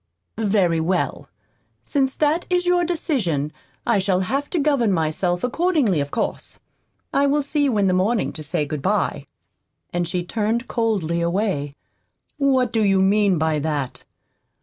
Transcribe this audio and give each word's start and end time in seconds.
"Very 0.39 0.79
well. 0.79 1.29
Since 1.83 2.15
that 2.15 2.47
is 2.49 2.65
your 2.65 2.83
decision 2.83 3.53
I 3.85 3.99
shall 3.99 4.21
have 4.21 4.49
to 4.49 4.57
govern 4.57 4.91
myself 4.91 5.43
accordingly, 5.43 5.99
of 5.99 6.09
course. 6.09 6.59
I 7.13 7.27
will 7.27 7.43
see 7.43 7.65
you 7.65 7.77
in 7.77 7.85
the 7.85 7.93
morning 7.93 8.33
to 8.33 8.41
say 8.41 8.65
good 8.65 8.81
bye." 8.81 9.25
And 9.93 10.07
she 10.07 10.23
turned 10.25 10.67
coldly 10.67 11.21
away. 11.21 11.75
"What 12.37 12.71
do 12.73 12.83
you 12.83 12.99
mean 12.99 13.37
by 13.37 13.59
that?" 13.59 14.03